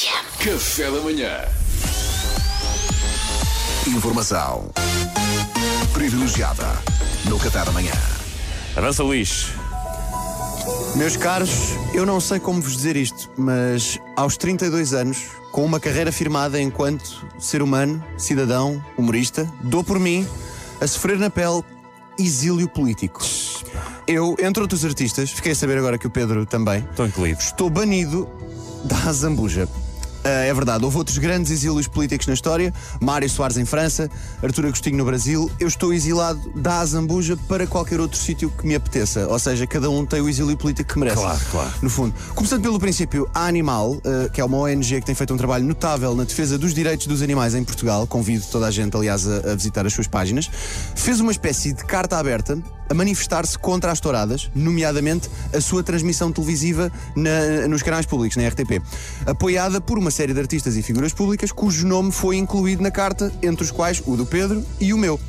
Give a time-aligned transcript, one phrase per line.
[0.00, 1.30] Café da manhã.
[3.86, 4.70] Informação
[5.94, 6.66] privilegiada
[7.24, 7.94] no Café da Manhã.
[8.76, 9.46] Avança, Luís.
[10.96, 11.48] Meus caros,
[11.94, 15.16] eu não sei como vos dizer isto, mas aos 32 anos,
[15.50, 20.28] com uma carreira firmada enquanto ser humano, cidadão, humorista, dou por mim
[20.78, 21.64] a sofrer na pele
[22.18, 23.22] exílio político.
[24.06, 27.40] Eu, entre outros artistas, fiquei a saber agora que o Pedro também, Estou incluído.
[27.40, 28.28] estou banido
[28.84, 29.66] da Zambuja.
[30.26, 34.10] Ah, é verdade, houve outros grandes exílios políticos na história, Mário Soares em França,
[34.42, 35.48] Artur Agostinho no Brasil.
[35.60, 39.28] Eu estou exilado da Zambuja para qualquer outro sítio que me apeteça.
[39.28, 41.16] Ou seja, cada um tem o exílio político que merece.
[41.16, 41.72] Claro, claro.
[41.80, 42.12] No fundo.
[42.34, 45.64] Começando pelo princípio, a Animal, ah, que é uma ONG que tem feito um trabalho
[45.64, 49.52] notável na defesa dos direitos dos animais em Portugal, convido toda a gente, aliás, a,
[49.52, 50.50] a visitar as suas páginas,
[50.96, 52.58] fez uma espécie de carta aberta
[52.88, 58.46] a manifestar-se contra as touradas, nomeadamente a sua transmissão televisiva na- nos canais públicos, na
[58.46, 58.80] RTP,
[59.26, 63.32] apoiada por uma série de artistas e figuras públicas cujo nome foi incluído na carta,
[63.42, 65.20] entre os quais o do Pedro e o meu.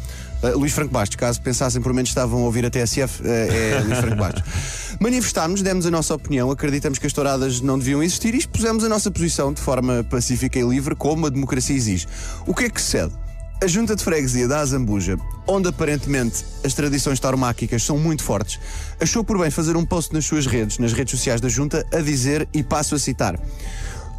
[0.44, 3.82] Uh, Luís Franco Bastos, caso pensassem por menos estavam a ouvir a TSF, uh, é
[3.84, 4.44] Luís Franco Bastos.
[5.02, 8.90] Manifestámos, demos a nossa opinião, acreditamos que as touradas não deviam existir e expusemos a
[8.90, 12.06] nossa posição de forma pacífica e livre, como a democracia exige.
[12.46, 13.14] O que é que sucede?
[13.60, 18.60] A junta de freguesia da Azambuja, onde aparentemente as tradições tauromáquicas são muito fortes,
[19.02, 22.00] achou por bem fazer um post nas suas redes, nas redes sociais da junta, a
[22.00, 23.40] dizer, e passo a citar: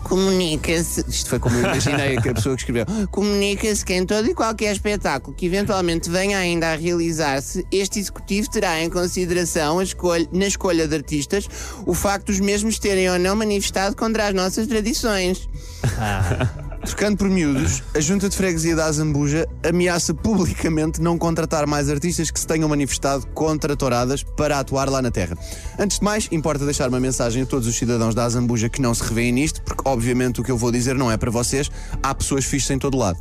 [0.02, 4.28] Comunica-se, isto foi como eu imaginei que a pessoa que escreveu, comunica-se que em todo
[4.28, 10.28] e qualquer espetáculo que eventualmente venha ainda a realizar-se, este executivo terá em consideração escolha-
[10.32, 11.48] na escolha de artistas
[11.86, 15.48] o facto dos mesmos terem ou não manifestado contra as nossas tradições.
[16.88, 22.30] Trocando por miúdos, a Junta de Freguesia da Azambuja ameaça publicamente não contratar mais artistas
[22.30, 25.36] que se tenham manifestado contra touradas para atuar lá na terra.
[25.78, 28.94] Antes de mais, importa deixar uma mensagem a todos os cidadãos da Azambuja que não
[28.94, 31.70] se revêem nisto, porque obviamente o que eu vou dizer não é para vocês,
[32.02, 33.18] há pessoas fixas em todo lado.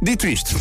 [0.00, 0.54] Dito isto,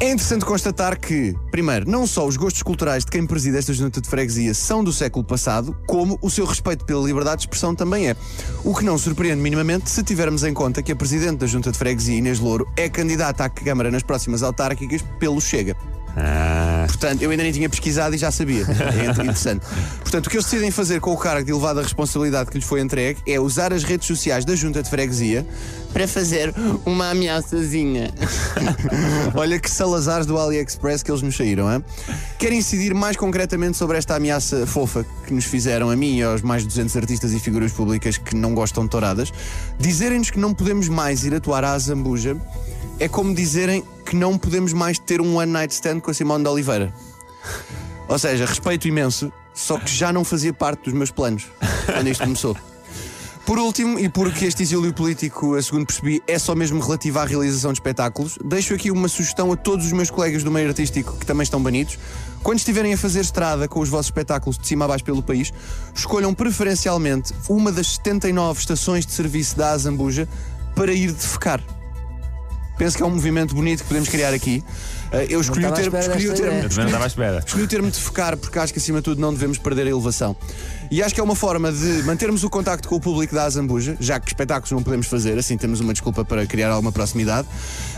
[0.00, 4.00] é interessante constatar que, primeiro, não só os gostos culturais de quem preside esta junta
[4.00, 8.08] de freguesia são do século passado, como o seu respeito pela liberdade de expressão também
[8.08, 8.16] é.
[8.64, 11.78] O que não surpreende minimamente se tivermos em conta que a presidente da junta de
[11.78, 15.76] freguesia, Inês Louro, é candidata à Câmara nas próximas autárquicas pelo Chega.
[16.16, 16.63] Ah,
[17.04, 18.64] Portanto, eu ainda nem tinha pesquisado e já sabia.
[18.94, 19.66] É interessante.
[20.00, 22.80] Portanto, o que eles decidem fazer com o cargo de elevada responsabilidade que lhes foi
[22.80, 25.44] entregue é usar as redes sociais da junta de freguesia
[25.92, 26.54] para fazer
[26.86, 28.12] uma ameaçazinha.
[29.34, 31.84] Olha que salazares do AliExpress que eles nos saíram, hein?
[32.38, 36.40] Querem incidir mais concretamente sobre esta ameaça fofa que nos fizeram a mim e aos
[36.40, 39.32] mais de 200 artistas e figuras públicas que não gostam de touradas.
[39.78, 42.36] Dizerem-nos que não podemos mais ir atuar à Zambuja
[42.98, 46.44] é como dizerem que não podemos mais ter um one night stand com a Simone
[46.44, 46.94] de Oliveira.
[48.08, 51.46] Ou seja, respeito imenso, só que já não fazia parte dos meus planos
[51.86, 52.56] quando isto começou.
[53.46, 57.26] Por último, e porque este exílio político, a segundo percebi, é só mesmo relativo à
[57.26, 61.14] realização de espetáculos, deixo aqui uma sugestão a todos os meus colegas do meio artístico
[61.18, 61.98] que também estão banidos.
[62.42, 65.52] Quando estiverem a fazer estrada com os vossos espetáculos de cima a baixo pelo país,
[65.94, 70.26] escolham preferencialmente uma das 79 estações de serviço da Azambuja
[70.74, 71.62] para ir defecar.
[72.76, 74.64] Penso que é um movimento bonito que podemos criar aqui.
[75.12, 76.68] Eh, Eu escolhi o termo, escolhi o termo.
[77.46, 79.90] Escolhi o termo de focar porque acho que acima de tudo não devemos perder a
[79.90, 80.36] elevação.
[80.90, 83.96] E acho que é uma forma de mantermos o contacto com o público da Azambuja,
[83.98, 87.48] já que espetáculos não podemos fazer, assim temos uma desculpa para criar alguma proximidade.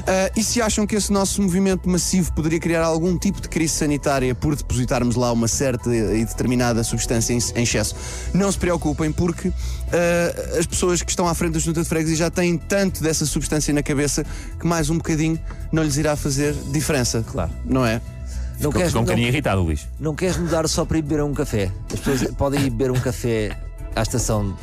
[0.06, 3.75] Ah, e se acham que esse nosso movimento massivo poderia criar algum tipo de crise
[3.75, 7.95] sanitária por depositarmos lá uma certa e determinada substância em, em excesso,
[8.33, 9.53] não se preocupem porque
[9.93, 13.27] ah, as pessoas que estão à frente da junta de freguesia já têm tanto dessa
[13.27, 14.25] substância na cabeça
[14.59, 15.39] que mais um bocadinho
[15.72, 16.96] não lhes irá fazer diferença.
[17.31, 17.51] Claro.
[17.65, 17.95] Não é?
[17.95, 19.87] Não Ficou, queres, ficou um bocadinho irritado, Luís.
[20.01, 21.71] não queres mudar só para ir beber um café?
[21.93, 23.57] As pessoas podem ir beber um café
[23.95, 24.57] à estação.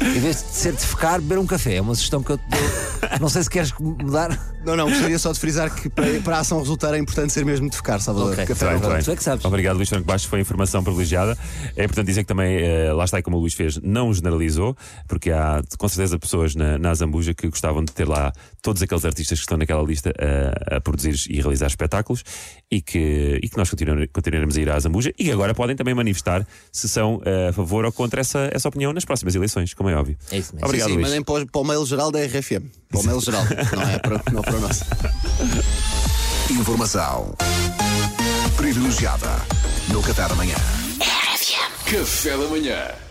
[0.00, 1.76] Em vez de ser de ficar, beber um café.
[1.76, 3.18] É uma sugestão que eu te dou.
[3.20, 4.38] Não sei se queres mudar.
[4.64, 7.44] Não, não, gostaria só de frisar que para, para a ação resultar é importante ser
[7.44, 8.32] mesmo de focar, Salvador.
[8.32, 8.46] Ok.
[8.46, 8.92] Café não bem, vale.
[8.94, 9.44] muito tu é que sabes.
[9.44, 10.28] Obrigado, Luís Franco Bastos.
[10.28, 11.36] Foi informação privilegiada.
[11.76, 14.76] É importante dizer que também, eh, lá está, e como o Luís fez, não generalizou,
[15.06, 18.32] porque há com certeza pessoas na, na Zambuja que gostavam de ter lá
[18.62, 20.12] todos aqueles artistas que estão naquela lista
[20.70, 22.22] a, a produzir e realizar espetáculos
[22.70, 25.94] e que, e que nós continuare- continuaremos a ir à Zambuja e agora podem também
[25.94, 29.87] manifestar se são eh, a favor ou contra essa, essa opinião nas próximas eleições, como
[29.88, 30.16] é óbvio.
[30.30, 30.66] É isso mesmo.
[30.66, 31.08] Obrigado, sim, sim, Luís.
[31.08, 32.64] mandem para o, para o mail geral da RFM.
[32.88, 33.44] Para o mail geral,
[33.74, 34.84] não é para, não para nosso.
[36.50, 37.34] Informação
[38.56, 39.30] privilegiada
[39.88, 40.56] no Café da Manhã.
[41.84, 43.07] Café da manhã.